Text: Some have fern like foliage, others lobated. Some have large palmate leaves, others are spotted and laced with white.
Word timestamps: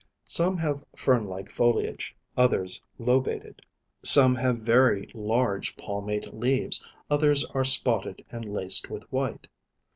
Some 0.25 0.57
have 0.57 0.83
fern 0.95 1.27
like 1.27 1.51
foliage, 1.51 2.15
others 2.35 2.81
lobated. 2.99 3.59
Some 4.03 4.33
have 4.33 4.67
large 4.67 5.75
palmate 5.77 6.33
leaves, 6.33 6.83
others 7.11 7.45
are 7.51 7.63
spotted 7.63 8.25
and 8.31 8.43
laced 8.43 8.89
with 8.89 9.03
white. 9.11 9.45